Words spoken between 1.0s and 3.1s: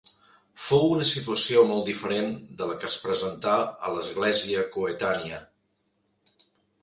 situació molt diferent de la que es